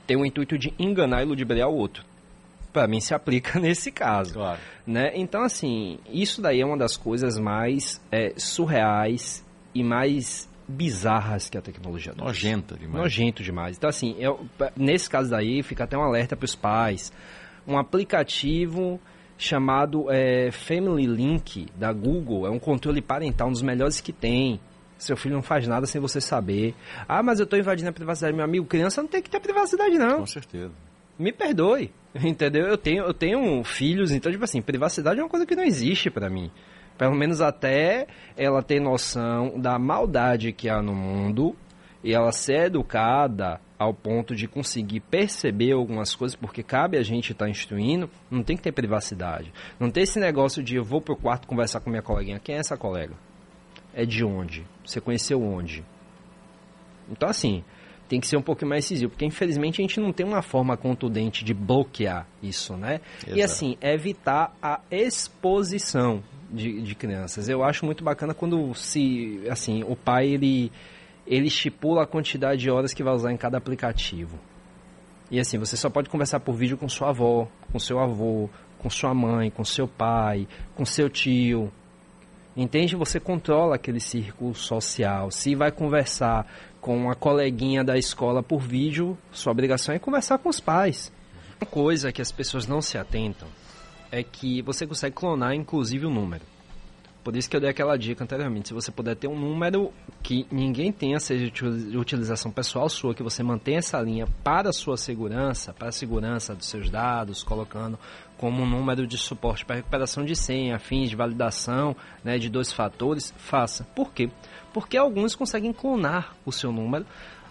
Tem 0.07 0.17
o 0.17 0.25
intuito 0.25 0.59
de 0.59 0.73
enganar 0.79 1.23
e 1.23 1.25
ludibriar 1.25 1.69
o 1.69 1.75
outro. 1.75 2.05
Para 2.73 2.87
mim 2.87 3.01
se 3.01 3.15
aplica 3.15 3.59
nesse 3.61 3.91
caso. 3.91 4.35
Claro. 4.35 4.61
Né? 4.87 5.13
Então, 5.15 5.43
assim, 5.43 5.99
isso 6.11 6.43
daí 6.43 6.61
é 6.61 6.67
uma 6.67 6.77
das 6.77 6.97
coisas 6.97 7.39
mais 7.39 8.01
é, 8.13 8.35
surreais 8.37 9.45
e 9.75 9.83
mais 9.83 10.49
bizarras 10.69 11.49
que 11.49 11.57
a 11.57 11.63
tecnologia 11.63 12.13
traz. 12.13 12.27
Nojenta 12.27 12.77
demais. 12.77 13.03
Nojento 13.03 13.43
demais. 13.43 13.77
Então, 13.77 13.89
assim, 13.89 14.15
eu, 14.19 14.47
nesse 14.77 15.09
caso 15.09 15.31
daí, 15.31 15.63
fica 15.63 15.85
até 15.85 15.97
um 15.97 16.03
alerta 16.03 16.37
para 16.37 16.45
os 16.45 16.55
pais. 16.55 17.11
Um 17.67 17.79
aplicativo 17.79 19.01
chamado 19.39 20.11
é, 20.11 20.51
Family 20.51 21.07
Link 21.07 21.67
da 21.77 21.93
Google 21.93 22.47
é 22.47 22.51
um 22.51 22.59
controle 22.59 23.01
parental, 23.01 23.49
um 23.49 23.53
dos 23.53 23.63
melhores 23.63 24.01
que 24.01 24.13
tem. 24.13 24.61
Seu 24.99 25.17
filho 25.17 25.37
não 25.37 25.43
faz 25.43 25.67
nada 25.67 25.87
sem 25.87 26.01
você 26.01 26.21
saber. 26.21 26.75
Ah, 27.07 27.23
mas 27.23 27.39
eu 27.39 27.45
estou 27.45 27.59
invadindo 27.59 27.89
a 27.89 27.93
privacidade. 27.93 28.35
Meu 28.35 28.45
amigo, 28.45 28.67
criança 28.67 29.01
não 29.01 29.09
tem 29.09 29.23
que 29.23 29.31
ter 29.31 29.41
privacidade, 29.41 29.97
não. 29.97 30.19
Com 30.19 30.27
certeza. 30.27 30.73
Me 31.17 31.33
perdoe, 31.33 31.93
entendeu? 32.15 32.67
Eu 32.67 32.77
tenho, 32.77 33.05
eu 33.05 33.15
tenho 33.15 33.65
filhos, 33.65 34.11
então, 34.11 34.31
tipo 34.31 34.45
assim, 34.45 34.61
privacidade 34.61 35.21
é 35.21 35.23
uma 35.23 35.29
coisa 35.29 35.47
que 35.47 35.55
não 35.55 35.65
existe 35.65 36.11
para 36.11 36.29
mim. 36.29 36.51
Pelo 36.99 37.15
menos 37.15 37.41
até 37.41 38.09
ela 38.37 38.63
ter 38.63 38.81
noção 38.81 39.59
da 39.59 39.79
maldade 39.79 40.53
que 40.53 40.69
há 40.69 40.83
no 40.83 40.95
mundo 40.95 41.55
e 42.03 42.13
ela 42.13 42.33
ser 42.33 42.67
educada 42.67 43.61
ao 43.79 43.95
ponto 43.95 44.35
de 44.35 44.49
conseguir 44.49 45.01
perceber 45.01 45.73
algumas 45.73 46.15
coisas, 46.15 46.35
porque 46.35 46.65
cabe 46.65 46.99
a 46.99 47.03
gente 47.03 47.31
estar 47.31 47.45
tá 47.45 47.51
instruindo, 47.51 48.11
não 48.29 48.43
tem 48.43 48.57
que 48.57 48.63
ter 48.63 48.73
privacidade. 48.73 49.53
Não 49.79 49.89
tem 49.89 50.03
esse 50.03 50.19
negócio 50.19 50.63
de 50.63 50.77
eu 50.77 50.85
vou 50.85 51.01
pro 51.01 51.17
quarto 51.17 51.47
conversar 51.47 51.81
com 51.81 51.89
minha 51.89 52.03
coleguinha. 52.03 52.41
Quem 52.41 52.57
é 52.57 52.59
essa 52.59 52.77
colega? 52.77 53.15
É 53.95 54.05
de 54.05 54.25
onde? 54.25 54.67
Você 54.85 55.01
conheceu 55.01 55.41
onde? 55.41 55.85
Então, 57.09 57.29
assim, 57.29 57.63
tem 58.09 58.19
que 58.19 58.27
ser 58.27 58.37
um 58.37 58.43
pouquinho 58.43 58.71
mais 58.71 58.85
incisivo, 58.85 59.11
porque 59.11 59.25
infelizmente 59.25 59.81
a 59.81 59.83
gente 59.83 60.01
não 60.01 60.13
tem 60.13 60.27
uma 60.27 60.43
forma 60.43 60.77
contundente 60.77 61.45
de 61.45 61.55
bloquear 61.55 62.27
isso, 62.43 62.77
né? 62.77 63.01
Exato. 63.19 63.39
E 63.39 63.43
assim, 63.43 63.77
evitar 63.81 64.57
a 64.61 64.81
exposição 64.91 66.23
de, 66.51 66.81
de 66.81 66.95
crianças. 66.95 67.49
Eu 67.49 67.63
acho 67.63 67.85
muito 67.85 68.03
bacana 68.03 68.35
quando 68.35 68.75
se, 68.75 69.43
assim, 69.51 69.83
o 69.85 69.95
pai 69.95 70.29
ele 70.29 70.73
ele 71.27 71.49
estipula 71.49 72.05
a 72.05 72.07
quantidade 72.07 72.63
de 72.63 72.71
horas 72.71 72.95
que 72.95 73.03
vai 73.03 73.13
usar 73.13 73.31
em 73.31 73.37
cada 73.37 73.59
aplicativo. 73.59 74.39
E 75.31 75.39
assim, 75.39 75.59
você 75.59 75.77
só 75.77 75.91
pode 75.91 76.09
conversar 76.09 76.41
por 76.41 76.55
vídeo 76.55 76.79
com 76.79 76.89
sua 76.89 77.11
avó, 77.11 77.47
com 77.71 77.79
seu 77.79 77.99
avô, 77.99 78.49
com 78.79 78.89
sua 78.89 79.13
mãe, 79.13 79.51
com 79.51 79.63
seu 79.63 79.87
pai, 79.87 80.49
com 80.75 80.87
seu 80.87 81.11
tio. 81.11 81.71
Entende? 82.57 82.97
Você 82.97 83.21
controla 83.21 83.75
aquele 83.75 84.01
círculo 84.01 84.55
social. 84.55 85.31
Se 85.31 85.55
vai 85.55 85.71
conversar 85.71 86.47
com 86.81 86.97
uma 86.97 87.15
coleguinha 87.15 87.85
da 87.85 87.99
escola 87.99 88.43
por 88.43 88.61
vídeo, 88.61 89.17
sua 89.31 89.53
obrigação 89.53 89.95
é 89.95 89.99
conversar 89.99 90.39
com 90.39 90.49
os 90.49 90.61
pais. 90.61 91.13
Uma 91.61 91.71
coisa 91.71 92.11
que 92.11 92.23
as 92.23 92.33
pessoas 92.33 92.67
não 92.67 92.81
se 92.81 92.97
atentam 92.97 93.49
é 94.11 94.23
que 94.23 94.63
você 94.63 94.87
consegue 94.87 95.15
clonar 95.15 95.55
inclusive 95.55 96.07
o 96.07 96.11
número. 96.11 96.45
Por 97.29 97.37
isso 97.37 97.51
que 97.51 97.55
eu 97.55 97.61
dei 97.61 97.69
aquela 97.69 97.95
dica 97.99 98.25
anteriormente. 98.25 98.69
Se 98.69 98.75
você 98.75 98.91
puder 98.91 99.15
ter 99.15 99.29
um 99.29 99.39
número 99.39 99.93
que 100.23 100.47
ninguém 100.51 100.91
tenha, 100.91 101.21
seja 101.21 101.51
de 101.51 101.99
utilização 101.99 102.51
pessoal 102.51 102.89
sua, 102.89 103.15
que 103.15 103.23
você 103.23 103.43
mantenha 103.43 103.81
essa 103.81 104.01
linha 104.01 104.27
para 104.43 104.71
a 104.71 104.73
sua 104.73 104.97
segurança, 104.97 105.75
para 105.75 105.89
a 105.89 105.93
segurança 105.93 106.55
dos 106.55 106.67
seus 106.67 106.89
dados, 106.89 107.43
colocando 107.43 107.99
como 108.39 108.63
um 108.63 108.67
número 108.67 109.07
de 109.07 109.19
suporte 109.19 109.65
para 109.65 109.77
recuperação 109.77 110.25
de 110.25 110.35
senha, 110.35 110.79
fins 110.79 111.11
de 111.11 111.17
validação 111.17 111.95
né, 112.25 112.39
de 112.39 112.49
dois 112.49 112.73
fatores, 112.73 113.35
faça. 113.37 113.85
Por 113.95 114.11
quê? 114.13 114.31
Porque 114.73 114.97
alguns 114.97 115.35
conseguem 115.35 115.73
clonar 115.73 116.35
o 116.47 116.53
seu 116.53 116.73
número. 116.73 117.05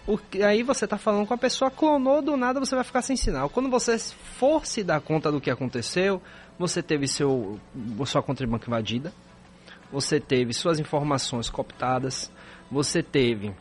O, 0.08 0.18
aí 0.42 0.62
você 0.62 0.86
está 0.86 0.96
falando 0.96 1.26
com 1.26 1.34
a 1.34 1.38
pessoa, 1.38 1.70
clonou 1.70 2.22
do 2.22 2.34
nada, 2.34 2.58
você 2.58 2.74
vai 2.74 2.82
ficar 2.82 3.02
sem 3.02 3.14
sinal. 3.14 3.50
Quando 3.50 3.68
você 3.68 3.98
for 3.98 4.64
se 4.64 4.82
dar 4.82 5.02
conta 5.02 5.30
do 5.30 5.38
que 5.38 5.50
aconteceu, 5.50 6.22
você 6.58 6.82
teve 6.82 7.06
seu, 7.06 7.60
sua 8.06 8.22
conta 8.22 8.42
de 8.42 8.50
banco 8.50 8.64
invadida, 8.66 9.12
você 9.92 10.18
teve 10.18 10.54
suas 10.54 10.80
informações 10.80 11.50
cooptadas, 11.50 12.32
você 12.70 13.02
teve 13.02 13.54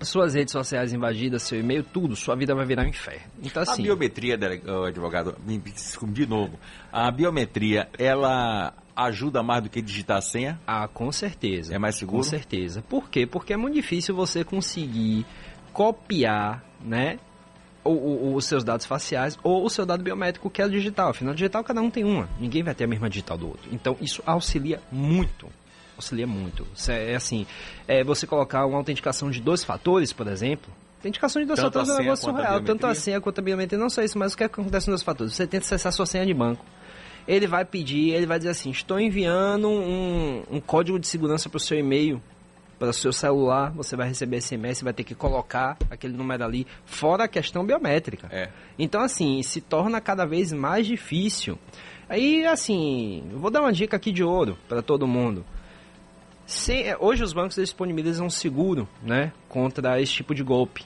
suas 0.00 0.34
redes 0.34 0.50
sociais 0.50 0.92
invadidas, 0.92 1.44
seu 1.44 1.60
e-mail, 1.60 1.84
tudo, 1.84 2.16
sua 2.16 2.34
vida 2.34 2.56
vai 2.56 2.66
virar 2.66 2.84
um 2.84 2.88
inferno. 2.88 3.30
Então, 3.40 3.62
assim, 3.62 3.82
a 3.82 3.84
biometria, 3.84 4.36
advogado, 4.84 5.36
de 6.08 6.26
novo, 6.26 6.58
a 6.90 7.08
biometria, 7.12 7.88
ela 7.96 8.74
ajuda 8.96 9.42
mais 9.42 9.62
do 9.62 9.70
que 9.70 9.80
digitar 9.80 10.18
a 10.18 10.20
senha? 10.20 10.60
Ah, 10.66 10.88
com 10.88 11.10
certeza. 11.12 11.74
É 11.74 11.78
mais 11.78 11.96
seguro? 11.96 12.18
Com 12.18 12.24
certeza. 12.24 12.82
Por 12.82 13.08
quê? 13.08 13.26
Porque 13.26 13.52
é 13.52 13.56
muito 13.56 13.74
difícil 13.74 14.14
você 14.14 14.44
conseguir 14.44 15.24
copiar, 15.72 16.64
né, 16.80 17.18
os 17.84 18.44
seus 18.44 18.62
dados 18.62 18.86
faciais 18.86 19.36
ou 19.42 19.64
o 19.64 19.70
seu 19.70 19.84
dado 19.84 20.02
biométrico 20.02 20.48
que 20.48 20.62
é 20.62 20.68
digital. 20.68 21.10
Afinal, 21.10 21.34
digital 21.34 21.64
cada 21.64 21.80
um 21.80 21.90
tem 21.90 22.04
uma. 22.04 22.28
Ninguém 22.38 22.62
vai 22.62 22.74
ter 22.74 22.84
a 22.84 22.86
mesma 22.86 23.10
digital 23.10 23.36
do 23.36 23.48
outro. 23.48 23.68
Então, 23.72 23.96
isso 24.00 24.22
auxilia 24.24 24.80
muito. 24.90 25.48
Auxilia 25.96 26.26
muito. 26.26 26.66
É, 26.88 27.12
é 27.12 27.14
assim, 27.16 27.46
é 27.88 28.04
você 28.04 28.26
colocar 28.26 28.64
uma 28.66 28.78
autenticação 28.78 29.30
de 29.30 29.40
dois 29.40 29.64
fatores, 29.64 30.12
por 30.12 30.28
exemplo. 30.28 30.72
Autenticação 30.98 31.42
de 31.42 31.48
dois 31.48 31.58
tanto 31.58 31.72
fatores 31.72 31.88
é 31.88 31.94
um 31.94 31.98
negócio 31.98 32.30
surreal. 32.30 32.60
Tanto 32.62 32.86
a 32.86 32.94
senha 32.94 33.20
quanto 33.20 33.40
a 33.40 33.42
biometria. 33.42 33.78
Não 33.78 33.90
só 33.90 34.02
isso, 34.02 34.16
mas 34.16 34.34
o 34.34 34.36
que 34.36 34.44
acontece 34.44 34.88
nos 34.88 35.00
dois 35.00 35.02
fatores? 35.02 35.34
Você 35.34 35.46
tenta 35.46 35.64
acessar 35.64 35.90
a 35.90 35.92
sua 35.92 36.06
senha 36.06 36.24
de 36.24 36.32
banco. 36.32 36.64
Ele 37.26 37.46
vai 37.46 37.64
pedir, 37.64 38.10
ele 38.10 38.26
vai 38.26 38.38
dizer 38.38 38.50
assim, 38.50 38.70
estou 38.70 38.98
enviando 38.98 39.68
um, 39.68 40.42
um 40.50 40.60
código 40.60 40.98
de 40.98 41.06
segurança 41.06 41.48
para 41.48 41.56
o 41.56 41.60
seu 41.60 41.78
e-mail 41.78 42.20
para 42.78 42.90
o 42.90 42.92
seu 42.92 43.12
celular, 43.12 43.70
você 43.70 43.96
vai 43.96 44.08
receber 44.08 44.40
SMS, 44.40 44.82
vai 44.82 44.92
ter 44.92 45.04
que 45.04 45.14
colocar 45.14 45.76
aquele 45.90 46.16
número 46.16 46.44
ali, 46.44 46.66
fora 46.84 47.24
a 47.24 47.28
questão 47.28 47.64
biométrica. 47.64 48.28
É. 48.30 48.50
Então, 48.78 49.00
assim, 49.00 49.42
se 49.42 49.60
torna 49.60 50.00
cada 50.00 50.24
vez 50.24 50.52
mais 50.52 50.86
difícil. 50.86 51.58
Aí, 52.08 52.44
assim, 52.46 53.24
vou 53.34 53.50
dar 53.50 53.60
uma 53.60 53.72
dica 53.72 53.96
aqui 53.96 54.12
de 54.12 54.22
ouro 54.22 54.58
para 54.68 54.82
todo 54.82 55.06
mundo. 55.06 55.44
Se, 56.44 56.94
hoje 57.00 57.22
os 57.22 57.32
bancos 57.32 57.56
disponibilizam 57.56 58.26
um 58.26 58.30
seguro, 58.30 58.88
né, 59.02 59.32
contra 59.48 60.00
esse 60.00 60.12
tipo 60.12 60.34
de 60.34 60.42
golpe. 60.42 60.84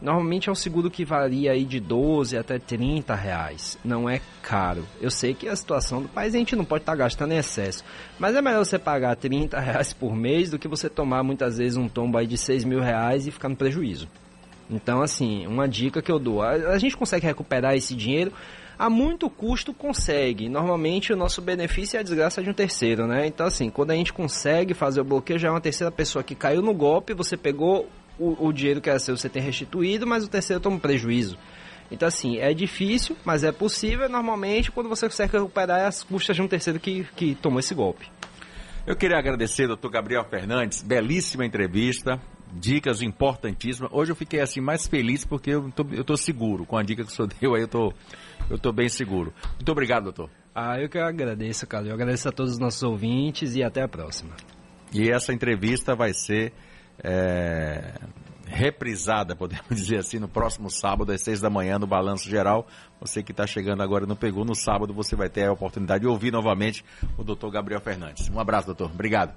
Normalmente 0.00 0.48
é 0.48 0.52
um 0.52 0.54
seguro 0.54 0.90
que 0.90 1.04
varia 1.04 1.52
aí 1.52 1.64
de 1.64 1.80
12 1.80 2.36
até 2.36 2.58
30 2.58 3.14
reais. 3.14 3.76
Não 3.84 4.08
é 4.08 4.20
caro. 4.42 4.84
Eu 5.00 5.10
sei 5.10 5.34
que 5.34 5.48
a 5.48 5.56
situação 5.56 6.02
do 6.02 6.08
país 6.08 6.34
a 6.34 6.38
gente 6.38 6.54
não 6.54 6.64
pode 6.64 6.82
estar 6.82 6.92
tá 6.92 6.98
gastando 6.98 7.32
em 7.32 7.38
excesso. 7.38 7.84
Mas 8.18 8.36
é 8.36 8.40
melhor 8.40 8.64
você 8.64 8.78
pagar 8.78 9.16
30 9.16 9.58
reais 9.58 9.92
por 9.92 10.14
mês 10.14 10.50
do 10.50 10.58
que 10.58 10.68
você 10.68 10.88
tomar 10.88 11.24
muitas 11.24 11.58
vezes 11.58 11.76
um 11.76 11.88
tombo 11.88 12.16
aí 12.16 12.26
de 12.26 12.38
6 12.38 12.64
mil 12.64 12.80
reais 12.80 13.26
e 13.26 13.32
ficar 13.32 13.48
no 13.48 13.56
prejuízo. 13.56 14.08
Então, 14.70 15.02
assim, 15.02 15.46
uma 15.46 15.66
dica 15.66 16.00
que 16.00 16.12
eu 16.12 16.18
dou. 16.18 16.42
A, 16.42 16.50
a 16.50 16.78
gente 16.78 16.96
consegue 16.96 17.26
recuperar 17.26 17.74
esse 17.74 17.94
dinheiro 17.94 18.32
a 18.78 18.88
muito 18.88 19.28
custo 19.28 19.74
consegue. 19.74 20.48
Normalmente 20.48 21.12
o 21.12 21.16
nosso 21.16 21.42
benefício 21.42 21.96
é 21.96 22.00
a 22.00 22.02
desgraça 22.02 22.42
de 22.42 22.48
um 22.48 22.54
terceiro, 22.54 23.06
né? 23.08 23.26
Então 23.26 23.44
assim, 23.44 23.70
quando 23.70 23.90
a 23.90 23.94
gente 23.94 24.12
consegue 24.12 24.72
fazer 24.72 25.00
o 25.00 25.04
bloqueio, 25.04 25.38
já 25.38 25.48
é 25.48 25.50
uma 25.50 25.60
terceira 25.60 25.90
pessoa 25.90 26.22
que 26.22 26.36
caiu 26.36 26.62
no 26.62 26.72
golpe, 26.72 27.12
você 27.12 27.36
pegou 27.36 27.88
o, 28.18 28.48
o 28.48 28.52
dinheiro 28.52 28.80
que 28.80 28.90
era 28.90 28.98
seu, 28.98 29.16
você 29.16 29.28
tem 29.28 29.42
restituído, 29.42 30.06
mas 30.06 30.24
o 30.24 30.28
terceiro 30.28 30.60
toma 30.60 30.78
prejuízo. 30.78 31.38
Então 31.90 32.06
assim, 32.06 32.38
é 32.38 32.52
difícil, 32.52 33.16
mas 33.24 33.44
é 33.44 33.52
possível. 33.52 34.08
Normalmente 34.08 34.70
quando 34.70 34.88
você 34.88 35.06
consegue 35.06 35.32
recuperar 35.32 35.86
as 35.86 36.02
custas 36.02 36.36
de 36.36 36.42
um 36.42 36.48
terceiro 36.48 36.78
que, 36.78 37.04
que 37.16 37.34
tomou 37.34 37.60
esse 37.60 37.74
golpe. 37.74 38.10
Eu 38.86 38.96
queria 38.96 39.18
agradecer, 39.18 39.66
doutor 39.66 39.90
Gabriel 39.90 40.24
Fernandes, 40.24 40.82
belíssima 40.82 41.44
entrevista 41.44 42.20
dicas 42.52 43.02
importantíssimas. 43.02 43.90
Hoje 43.92 44.12
eu 44.12 44.16
fiquei 44.16 44.40
assim 44.40 44.60
mais 44.60 44.86
feliz 44.86 45.24
porque 45.24 45.50
eu 45.50 45.70
tô, 45.70 45.86
eu 45.92 46.04
tô 46.04 46.16
seguro 46.16 46.64
com 46.64 46.76
a 46.76 46.82
dica 46.82 47.04
que 47.04 47.10
o 47.10 47.14
senhor 47.14 47.28
deu 47.40 47.54
aí, 47.54 47.62
eu 47.62 47.68
tô, 47.68 47.92
eu 48.50 48.58
tô 48.58 48.72
bem 48.72 48.88
seguro. 48.88 49.32
Muito 49.54 49.70
obrigado, 49.70 50.04
doutor. 50.04 50.30
Ah, 50.54 50.80
eu 50.80 50.88
que 50.88 50.98
agradeço, 50.98 51.66
Carlos. 51.66 51.88
Eu 51.88 51.94
agradeço 51.94 52.28
a 52.28 52.32
todos 52.32 52.52
os 52.52 52.58
nossos 52.58 52.82
ouvintes 52.82 53.54
e 53.54 53.62
até 53.62 53.82
a 53.82 53.88
próxima. 53.88 54.34
E 54.92 55.10
essa 55.10 55.32
entrevista 55.32 55.94
vai 55.94 56.12
ser 56.12 56.52
é, 57.02 57.94
reprisada, 58.46 59.36
podemos 59.36 59.68
dizer 59.70 59.98
assim, 59.98 60.18
no 60.18 60.28
próximo 60.28 60.70
sábado, 60.70 61.12
às 61.12 61.22
seis 61.22 61.40
da 61.40 61.50
manhã, 61.50 61.78
no 61.78 61.86
Balanço 61.86 62.28
Geral. 62.28 62.66
Você 63.00 63.22
que 63.22 63.32
está 63.32 63.46
chegando 63.46 63.82
agora 63.82 64.06
não 64.06 64.16
pegou, 64.16 64.44
no 64.44 64.54
sábado 64.54 64.92
você 64.92 65.14
vai 65.14 65.28
ter 65.28 65.44
a 65.44 65.52
oportunidade 65.52 66.02
de 66.02 66.08
ouvir 66.08 66.32
novamente 66.32 66.84
o 67.16 67.22
doutor 67.22 67.50
Gabriel 67.50 67.80
Fernandes. 67.80 68.28
Um 68.28 68.40
abraço, 68.40 68.66
doutor. 68.66 68.90
Obrigado. 68.90 69.34